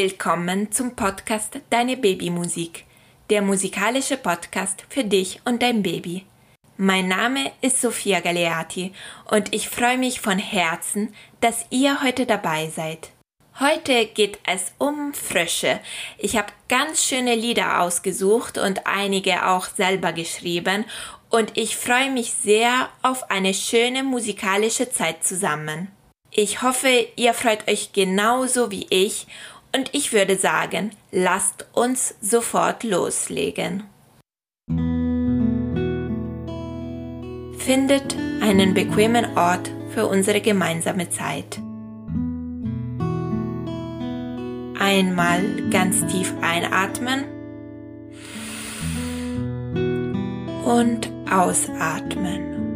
Willkommen 0.00 0.70
zum 0.70 0.94
Podcast 0.94 1.58
Deine 1.70 1.96
Babymusik, 1.96 2.84
der 3.30 3.42
musikalische 3.42 4.16
Podcast 4.16 4.84
für 4.88 5.02
dich 5.02 5.40
und 5.44 5.60
dein 5.60 5.82
Baby. 5.82 6.24
Mein 6.76 7.08
Name 7.08 7.50
ist 7.62 7.80
Sophia 7.80 8.20
Galeati 8.20 8.92
und 9.28 9.52
ich 9.52 9.68
freue 9.68 9.98
mich 9.98 10.20
von 10.20 10.38
Herzen, 10.38 11.12
dass 11.40 11.66
ihr 11.70 12.00
heute 12.00 12.26
dabei 12.26 12.68
seid. 12.68 13.10
Heute 13.58 14.06
geht 14.06 14.38
es 14.46 14.70
um 14.78 15.14
Frösche. 15.14 15.80
Ich 16.16 16.36
habe 16.36 16.52
ganz 16.68 17.02
schöne 17.02 17.34
Lieder 17.34 17.80
ausgesucht 17.80 18.56
und 18.56 18.86
einige 18.86 19.48
auch 19.48 19.66
selber 19.66 20.12
geschrieben 20.12 20.84
und 21.28 21.58
ich 21.58 21.76
freue 21.76 22.12
mich 22.12 22.34
sehr 22.34 22.88
auf 23.02 23.32
eine 23.32 23.52
schöne 23.52 24.04
musikalische 24.04 24.92
Zeit 24.92 25.24
zusammen. 25.24 25.88
Ich 26.30 26.62
hoffe, 26.62 27.08
ihr 27.16 27.34
freut 27.34 27.66
euch 27.66 27.92
genauso 27.92 28.70
wie 28.70 28.86
ich 28.90 29.26
und 29.74 29.94
ich 29.94 30.12
würde 30.12 30.36
sagen, 30.36 30.90
lasst 31.12 31.66
uns 31.72 32.14
sofort 32.20 32.84
loslegen. 32.84 33.84
Findet 37.58 38.16
einen 38.40 38.72
bequemen 38.72 39.36
Ort 39.36 39.70
für 39.90 40.06
unsere 40.06 40.40
gemeinsame 40.40 41.10
Zeit. 41.10 41.60
Einmal 44.80 45.42
ganz 45.70 46.06
tief 46.06 46.32
einatmen 46.40 47.24
und 50.64 51.10
ausatmen. 51.30 52.67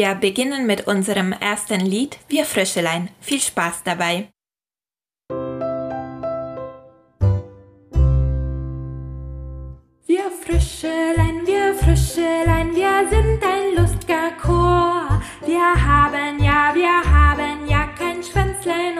Wir 0.00 0.14
beginnen 0.14 0.66
mit 0.66 0.86
unserem 0.86 1.30
ersten 1.32 1.80
Lied 1.80 2.16
Wir 2.26 2.46
Fröschelein. 2.46 3.10
Viel 3.20 3.38
Spaß 3.38 3.82
dabei! 3.84 4.30
Wir 10.06 10.26
Fröschelein, 10.42 11.46
wir 11.50 11.74
Fröschelein, 11.74 12.74
wir 12.74 12.96
sind 13.10 13.40
ein 13.52 13.66
lustiger 13.76 14.30
Chor. 14.42 15.20
Wir 15.44 15.68
haben 15.90 16.42
ja, 16.42 16.72
wir 16.74 16.98
haben 17.16 17.68
ja 17.68 17.82
kein 17.98 18.22
Schwänzlein 18.22 18.96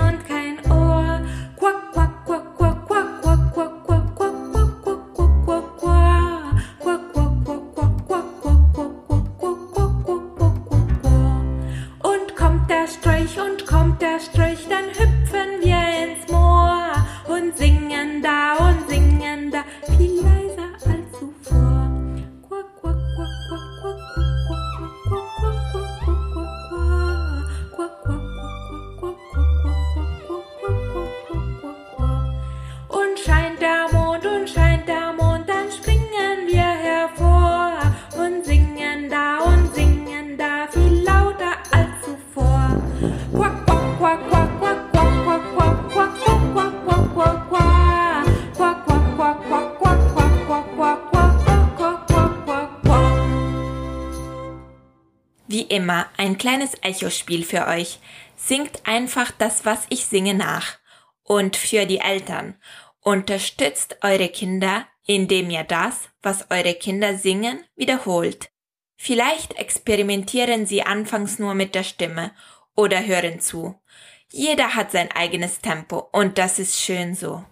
immer 55.70 56.08
ein 56.16 56.36
kleines 56.36 56.74
Echospiel 56.82 57.44
für 57.44 57.66
euch. 57.66 57.98
Singt 58.36 58.86
einfach 58.86 59.30
das, 59.30 59.64
was 59.64 59.86
ich 59.88 60.06
singe 60.06 60.34
nach. 60.34 60.78
Und 61.22 61.56
für 61.56 61.86
die 61.86 61.98
Eltern. 61.98 62.56
Unterstützt 63.00 63.98
eure 64.02 64.28
Kinder, 64.28 64.86
indem 65.06 65.50
ihr 65.50 65.64
das, 65.64 66.08
was 66.22 66.50
eure 66.50 66.74
Kinder 66.74 67.16
singen, 67.16 67.64
wiederholt. 67.76 68.50
Vielleicht 68.96 69.56
experimentieren 69.56 70.66
sie 70.66 70.82
anfangs 70.82 71.38
nur 71.38 71.54
mit 71.54 71.74
der 71.74 71.84
Stimme 71.84 72.32
oder 72.76 73.04
hören 73.06 73.40
zu. 73.40 73.80
Jeder 74.28 74.74
hat 74.74 74.92
sein 74.92 75.10
eigenes 75.12 75.60
Tempo 75.60 76.08
und 76.12 76.36
das 76.36 76.58
ist 76.58 76.78
schön 76.78 77.14
so. 77.14 77.44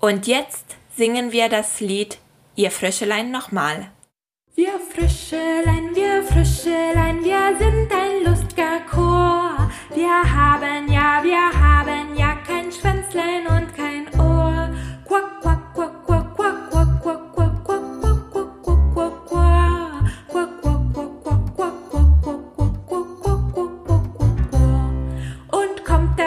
Und 0.00 0.26
jetzt 0.26 0.64
singen 0.96 1.30
wir 1.30 1.50
das 1.50 1.80
Lied 1.80 2.18
Ihr 2.56 2.70
Fröschelein 2.70 3.30
nochmal. 3.30 3.90
Wir 4.54 4.72
Fröschelein, 4.92 5.94
wir 5.94 6.22
Fröschelein, 6.24 7.22
wir 7.22 7.56
sind 7.58 7.92
ein 7.92 8.24
lustiger 8.24 8.80
Chor. 8.90 9.70
Wir 9.94 10.22
haben 10.24 10.90
ja, 10.90 11.22
wir 11.22 11.50
haben 11.52 12.16
ja 12.16 12.34
kein 12.46 12.72
Schwänzlein 12.72 13.46
und 13.46 13.76
kein 13.76 14.08
Ohr. 14.18 14.70
Quack, 15.06 15.40
quack, 15.42 15.74
quack, 15.74 16.06
quack, 16.06 16.36
quack, 16.36 16.70
quack, 16.72 17.02
quack. 17.02 17.30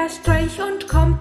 Streich 0.09 0.59
und 0.61 0.87
komm 0.87 1.12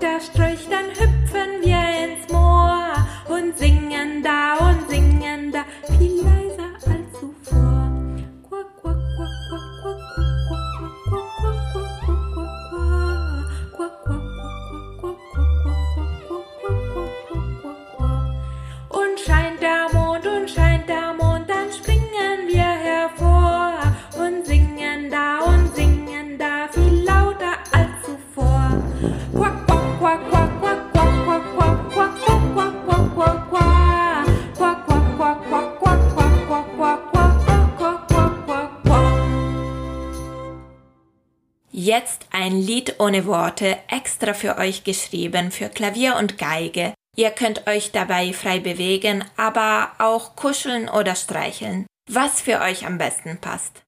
Jetzt 41.85 42.27
ein 42.31 42.61
Lied 42.61 43.01
ohne 43.01 43.27
Worte, 43.27 43.77
extra 43.89 44.35
für 44.35 44.57
euch 44.57 44.85
geschrieben, 44.85 45.51
für 45.51 45.69
Klavier 45.69 46.15
und 46.15 46.39
Geige. 46.39 46.95
Ihr 47.17 47.31
könnt 47.33 47.67
euch 47.67 47.91
dabei 47.91 48.33
frei 48.33 48.61
bewegen, 48.61 49.25
aber 49.37 49.91
auch 49.99 50.37
kuscheln 50.37 50.89
oder 50.89 51.17
streicheln. 51.17 51.87
Was 52.09 52.41
für 52.41 52.61
euch 52.61 52.87
am 52.87 52.99
besten 52.99 53.39
passt. 53.39 53.83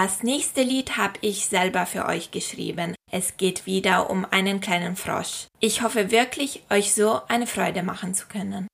Das 0.00 0.22
nächste 0.22 0.62
Lied 0.62 0.96
habe 0.96 1.14
ich 1.22 1.46
selber 1.46 1.84
für 1.84 2.06
euch 2.06 2.30
geschrieben. 2.30 2.94
Es 3.10 3.36
geht 3.36 3.66
wieder 3.66 4.10
um 4.10 4.24
einen 4.30 4.60
kleinen 4.60 4.94
Frosch. 4.94 5.48
Ich 5.58 5.82
hoffe 5.82 6.12
wirklich, 6.12 6.62
euch 6.70 6.94
so 6.94 7.20
eine 7.26 7.48
Freude 7.48 7.82
machen 7.82 8.14
zu 8.14 8.28
können. 8.28 8.68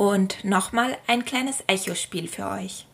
Und 0.00 0.46
nochmal 0.46 0.96
ein 1.08 1.26
kleines 1.26 1.62
Echospiel 1.66 2.26
für 2.26 2.48
euch. 2.48 2.86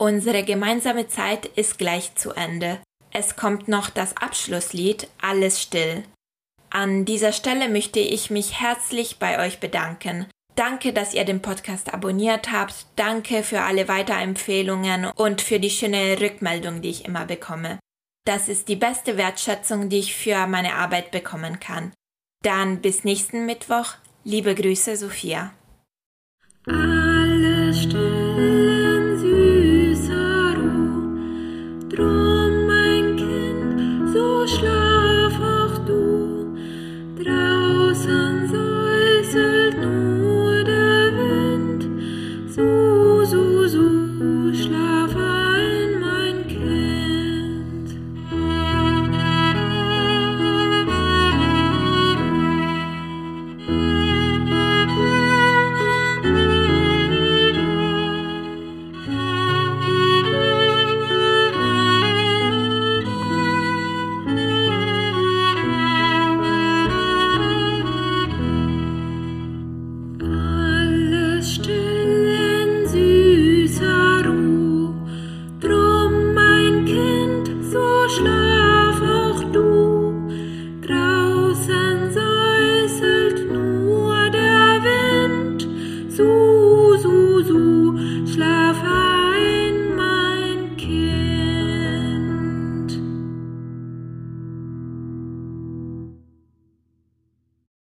Unsere 0.00 0.44
gemeinsame 0.44 1.08
Zeit 1.08 1.44
ist 1.44 1.76
gleich 1.76 2.14
zu 2.14 2.30
Ende. 2.30 2.80
Es 3.12 3.36
kommt 3.36 3.68
noch 3.68 3.90
das 3.90 4.16
Abschlusslied 4.16 5.08
Alles 5.20 5.60
still. 5.60 6.04
An 6.70 7.04
dieser 7.04 7.32
Stelle 7.32 7.68
möchte 7.68 8.00
ich 8.00 8.30
mich 8.30 8.62
herzlich 8.62 9.18
bei 9.18 9.44
euch 9.44 9.60
bedanken. 9.60 10.26
Danke, 10.56 10.94
dass 10.94 11.12
ihr 11.12 11.26
den 11.26 11.42
Podcast 11.42 11.92
abonniert 11.92 12.50
habt. 12.50 12.86
Danke 12.96 13.42
für 13.42 13.60
alle 13.60 13.88
Weiterempfehlungen 13.88 15.04
und 15.16 15.42
für 15.42 15.60
die 15.60 15.68
schöne 15.68 16.18
Rückmeldung, 16.18 16.80
die 16.80 16.88
ich 16.88 17.04
immer 17.04 17.26
bekomme. 17.26 17.78
Das 18.24 18.48
ist 18.48 18.68
die 18.68 18.76
beste 18.76 19.18
Wertschätzung, 19.18 19.90
die 19.90 19.98
ich 19.98 20.16
für 20.16 20.46
meine 20.46 20.76
Arbeit 20.76 21.10
bekommen 21.10 21.60
kann. 21.60 21.92
Dann 22.42 22.80
bis 22.80 23.04
nächsten 23.04 23.44
Mittwoch. 23.44 23.96
Liebe 24.24 24.54
Grüße, 24.54 24.96
Sophia. 24.96 25.52
Alle 26.64 27.09